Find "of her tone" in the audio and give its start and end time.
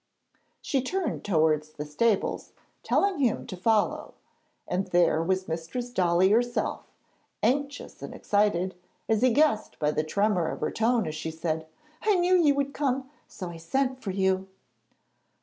10.47-11.05